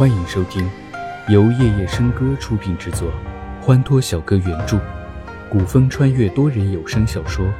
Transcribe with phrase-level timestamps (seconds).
[0.00, 0.66] 欢迎收听
[1.28, 3.12] 由夜夜笙歌出品制作，
[3.60, 4.80] 欢脱小哥原著，
[5.50, 7.44] 古风穿越多人有声小说《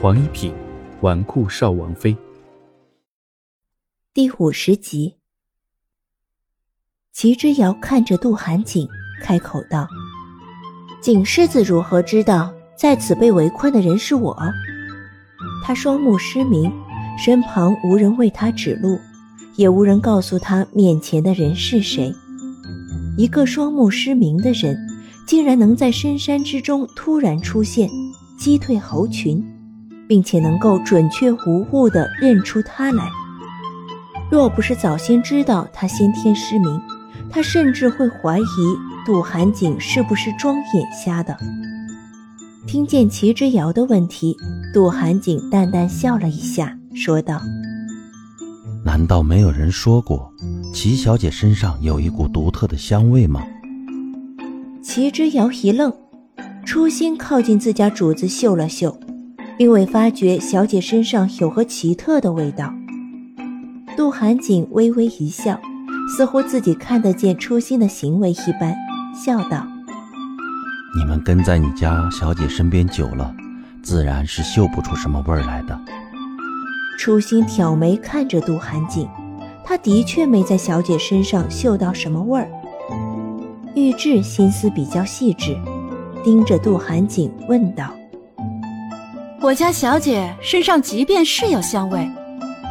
[0.00, 0.54] 黄一品
[1.00, 2.14] 纨绔少王妃》
[4.14, 5.16] 第五十集。
[7.10, 8.88] 齐之遥看着杜寒景，
[9.20, 9.88] 开口道
[11.02, 14.40] ：“景世子如何知道在此被围困的人是我？
[15.64, 16.72] 他双目失明，
[17.18, 18.96] 身旁无人为他指路。”
[19.60, 22.10] 也无人告诉他面前的人是谁。
[23.18, 24.74] 一个双目失明的人，
[25.26, 27.86] 竟然能在深山之中突然出现，
[28.38, 29.44] 击退猴群，
[30.08, 33.10] 并且能够准确无误地认出他来。
[34.30, 36.80] 若不是早先知道他先天失明，
[37.28, 38.44] 他甚至会怀疑
[39.04, 41.36] 杜寒景是不是装眼瞎的。
[42.66, 44.34] 听见齐之遥的问题，
[44.72, 47.42] 杜寒景淡淡笑了一下，说道。
[48.82, 50.32] 难道没有人说过，
[50.72, 53.42] 齐小姐身上有一股独特的香味吗？
[54.82, 55.92] 齐之遥一愣，
[56.64, 58.98] 初心靠近自家主子嗅了嗅，
[59.58, 62.72] 并未发觉小姐身上有何奇特的味道。
[63.96, 65.60] 杜寒景微微一笑，
[66.16, 68.74] 似乎自己看得见初心的行为一般，
[69.14, 69.66] 笑道
[70.96, 73.34] ：“你们跟在你家小姐身边久了，
[73.82, 75.78] 自然是嗅不出什么味儿来的。”
[77.00, 79.08] 初心挑眉看着杜寒景，
[79.64, 82.46] 他的确没在小姐身上嗅到什么味儿。
[83.74, 85.56] 玉质心思比较细致，
[86.22, 87.90] 盯着杜寒景问道
[89.40, 92.06] ：“我家小姐身上即便是有香味，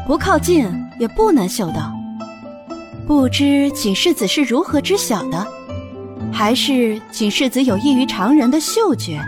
[0.06, 1.92] 不靠近也不能嗅到。
[3.08, 5.48] 不知景世子是如何知晓的？
[6.32, 9.20] 还是景世子有异于常人的嗅觉，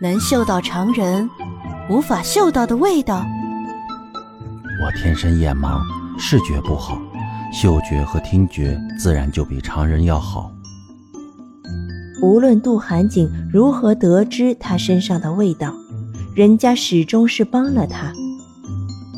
[0.00, 1.30] 能嗅到常人
[1.88, 3.24] 无法嗅到的味道？”
[4.78, 5.80] 我天生眼盲，
[6.18, 7.00] 视觉不好，
[7.50, 10.52] 嗅觉和听觉自然就比常人要好。
[12.22, 15.74] 无论杜寒景如何得知他身上的味道，
[16.34, 18.12] 人家始终是帮了他。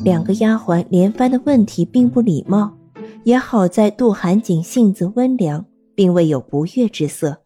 [0.05, 2.79] 两个丫鬟连番的问题并不礼貌，
[3.25, 5.67] 也好在杜寒景性子温良，
[5.97, 7.43] 并未有不悦之色。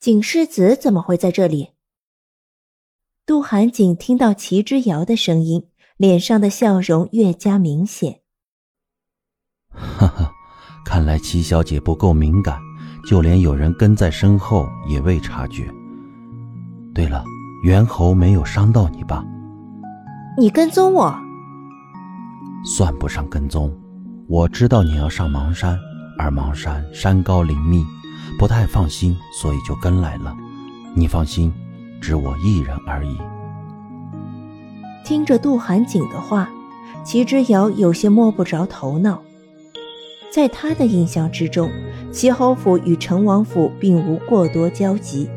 [0.00, 1.68] 景世子怎么会在这里？
[3.24, 5.68] 杜寒景听到齐之遥的声音。
[5.96, 8.20] 脸上的笑容越加明显。
[9.72, 10.30] 哈哈，
[10.84, 12.58] 看来齐小姐不够敏感，
[13.08, 15.72] 就连有人跟在身后也未察觉。
[16.94, 17.24] 对了，
[17.64, 19.24] 猿猴没有伤到你吧？
[20.36, 21.14] 你跟踪我？
[22.76, 23.74] 算不上跟踪，
[24.28, 25.78] 我知道你要上芒山，
[26.18, 27.84] 而芒山山高林密，
[28.38, 30.36] 不太放心，所以就跟来了。
[30.94, 31.50] 你放心，
[32.02, 33.16] 只我一人而已。
[35.06, 36.50] 听着杜寒景的话，
[37.04, 39.22] 齐之遥有些摸不着头脑。
[40.32, 41.70] 在他的印象之中，
[42.10, 45.30] 齐侯府与成王府并无过多交集，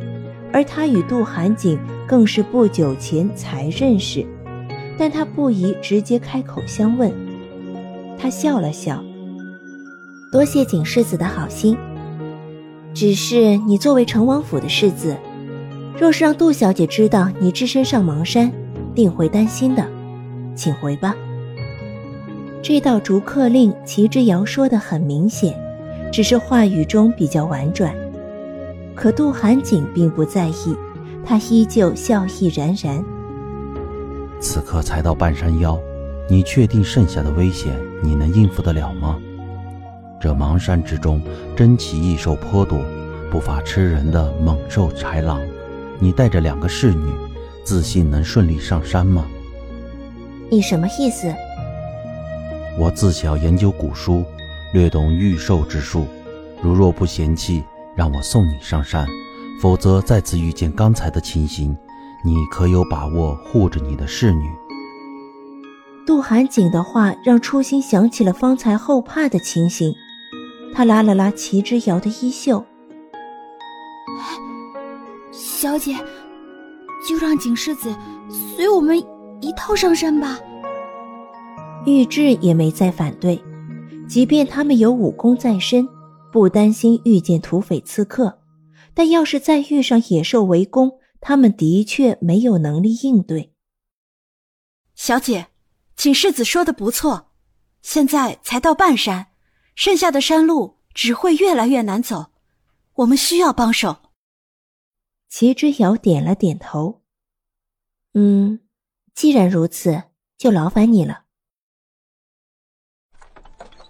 [0.52, 1.78] 而他与杜寒景
[2.08, 4.25] 更是不久前才认识。
[4.97, 7.13] 但他不宜直接开口相问，
[8.18, 9.03] 他笑了笑
[10.34, 11.78] ：“多谢景世子的好心，
[12.91, 15.16] 只是你作为成王府的世子，
[16.00, 18.52] 若是让杜小姐知道你只身上芒山。”
[18.94, 19.86] 定会担心的，
[20.56, 21.16] 请回吧。
[22.62, 25.58] 这道逐客令，齐之遥说的很明显，
[26.12, 27.96] 只是话语中比较婉转。
[28.96, 30.76] 可杜寒景并不在意，
[31.26, 33.04] 他依旧笑意然然。
[34.42, 35.80] 此刻才到半山腰，
[36.30, 37.74] 你确定剩下的危险
[38.04, 39.18] 你能应付得了吗？
[40.20, 41.22] 这邙山之中，
[41.56, 42.80] 珍奇异兽颇多，
[43.32, 45.40] 不乏吃人的猛兽豺狼。
[45.98, 47.10] 你带着两个侍女。
[47.69, 49.28] 自信能顺利上山吗？
[50.50, 51.31] 你什么意思？
[52.80, 54.25] 我自小研究古书，
[54.74, 56.08] 略懂御兽之术。
[56.63, 57.63] 如若不嫌弃，
[57.96, 59.06] 让我送你上山，
[59.62, 61.78] 否则再次遇见刚才的情形，
[62.25, 64.50] 你可有把握护着你的侍女？
[66.08, 69.94] 杜寒景的话让初心想起了方才后怕的情形，
[70.73, 72.66] 他拉了拉齐之遥的衣袖，
[75.32, 75.96] 小姐。
[77.09, 77.91] 就让景世子
[78.56, 78.96] 随我们
[79.41, 80.40] 一道上山吧。
[81.88, 83.41] 玉质也没再反对，
[84.08, 85.90] 即便他们有武功在身，
[86.32, 88.38] 不担心遇见土匪刺客，
[88.94, 93.56] 但要是再遇上野兽围攻，他们的确没有能力应对。
[94.94, 95.47] 小姐，
[95.96, 97.32] 景世子说的不错，
[97.82, 99.29] 现在才到半山，
[99.73, 102.28] 剩下的山路只会越来越难走，
[102.97, 103.97] 我们需要帮手。
[105.28, 106.98] 齐之遥点了点头，
[108.14, 108.59] 嗯，
[109.14, 110.03] 既然如此，
[110.38, 111.22] 就劳烦你了。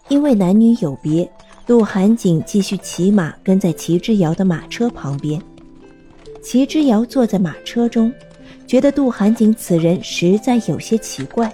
[0.08, 1.32] 因为男女有别，
[1.66, 5.42] 杜寒景继续骑马跟在齐之遥的马车旁边。
[6.42, 8.12] 齐之遥坐在马车中，
[8.66, 11.54] 觉得杜寒景此人实在有些奇怪。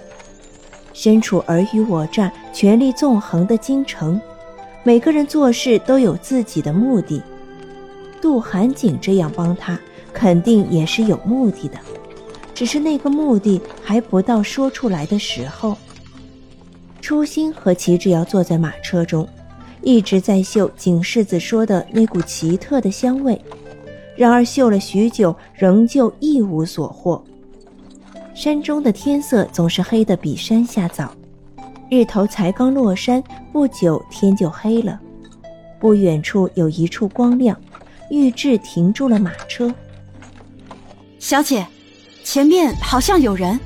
[0.92, 4.18] 身处尔虞我诈、权力纵横的京城，
[4.82, 7.22] 每个人做事都有自己的目的。
[8.22, 9.78] 杜寒景这样帮他，
[10.14, 11.78] 肯定也是有目的的，
[12.56, 15.76] 只是那个目的还不到说出来的时候。
[17.02, 19.28] 初心和齐志遥坐在马车中，
[19.82, 23.38] 一直在嗅景世子说的那股奇特的香味，
[24.16, 27.22] 然而嗅了许久，仍旧一无所获。
[28.34, 31.12] 山中的天色总是黑得比山下早，
[31.90, 33.22] 日头才刚落山，
[33.52, 34.98] 不久天就黑了。
[35.78, 37.54] 不远处有一处光亮。
[38.08, 39.74] 玉质停住了马车。
[41.18, 41.66] 小姐，
[42.26, 43.58] 前面好像有人。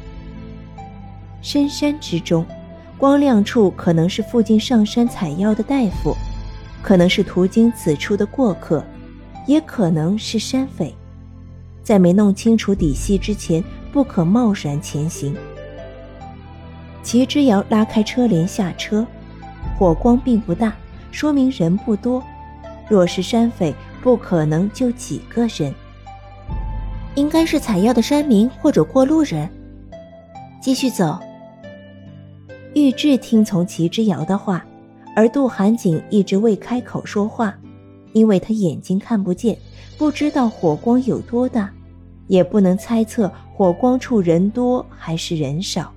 [1.41, 2.45] 深山之中，
[2.99, 6.15] 光亮处可能是附近上山采药的大夫，
[6.83, 8.85] 可能是途经此处的过客，
[9.47, 10.95] 也可能是山匪。
[11.83, 15.35] 在没弄清楚底细之前，不可贸然前行。
[17.03, 19.07] 齐之遥拉开车帘下车，
[19.79, 20.75] 火光并不大，
[21.11, 22.23] 说明人不多。
[22.91, 23.75] 若是山匪。
[24.03, 25.75] 不可能就几个人，
[27.15, 29.49] 应该是采药的山民或者过路人。
[30.61, 31.19] 继续走。
[32.75, 34.65] 玉质听从齐之遥的话，
[35.17, 37.57] 而杜寒景一直未开口说话，
[38.13, 39.57] 因为他眼睛看不见，
[39.99, 41.73] 不知道火光有多大，
[42.29, 45.93] 也不能猜测火光处人多还是人少。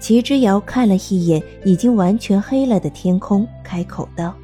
[0.00, 4.34] 齐之遥看了一眼已经完全黑了的天空，开口道：“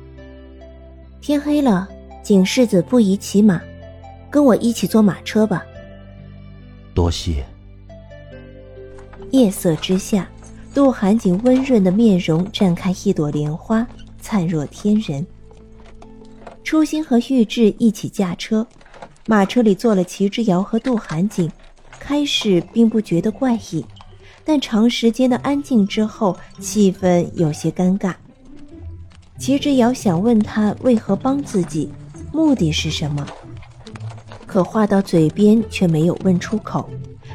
[1.21, 1.89] 天黑了。”
[2.23, 3.61] 景世子不宜骑马，
[4.31, 5.65] 跟我一起坐马车吧。
[6.95, 7.45] 多谢。
[9.33, 10.29] 夜色之下，
[10.73, 13.87] 杜寒景温润的面容绽开一朵莲花，
[14.21, 15.27] 灿若天人。
[16.63, 18.67] 初心和玉质一起驾车，
[19.27, 21.51] 马车里坐了齐之遥和杜寒景。
[21.99, 23.85] 开始并不觉得怪异，
[24.43, 28.15] 但长时间的安静之后，气氛有些尴尬。
[29.39, 31.91] 齐之遥想问他为何帮自己。
[32.33, 33.27] 目的是什么？
[34.51, 36.91] 可话到嘴边却没有问出口，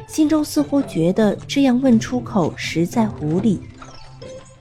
[0.05, 3.61] 心中似乎觉得这样问出口实在无理。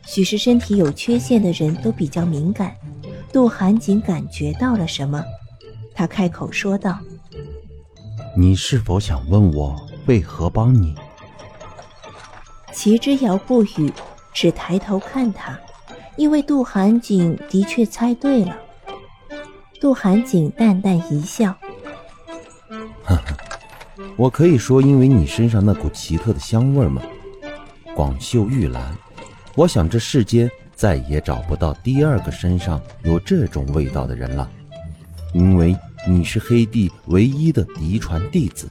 [0.07, 2.73] 许是身体有缺陷的人都比较敏感，
[3.33, 5.25] 杜寒景感觉到了什么，
[5.97, 6.97] 他开口说道
[8.39, 9.75] ：“你是否想问我
[10.07, 10.95] 为何帮你？”
[12.73, 13.93] 齐之遥不语，
[14.33, 15.59] 只抬头看他，
[16.17, 18.57] 因为杜寒景的确猜对了。
[19.81, 21.53] 杜寒景淡淡一笑
[23.05, 23.23] ：“呵呵，
[24.17, 27.03] 我可以说因为你身上那股奇特的香味吗？
[27.95, 28.97] 广袖玉兰，
[29.55, 34.51] 我想这世间再也找不到第二个身上有这种味道的人了，
[35.33, 38.69] 因为你是黑帝唯一的嫡传弟子。”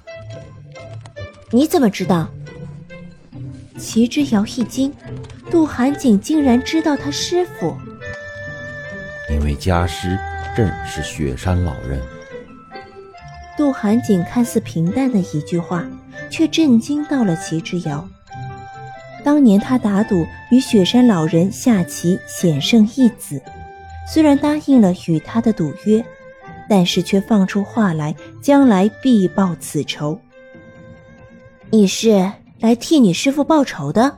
[1.52, 2.28] 你怎么知道？
[3.78, 4.92] 齐之遥一惊，
[5.52, 7.78] 杜寒景竟然知道他师傅，
[9.30, 10.18] 因为家师。
[10.56, 12.00] 正是雪山老人。
[13.56, 15.86] 杜寒景看似平淡的一句话，
[16.30, 18.08] 却震惊到了齐之遥。
[19.24, 23.42] 当年他打赌与雪山老人下棋险胜一子，
[24.12, 26.04] 虽然答应了与他的赌约，
[26.68, 30.20] 但是却放出话来，将来必报此仇。
[31.70, 34.18] 你是来替你师父报仇的？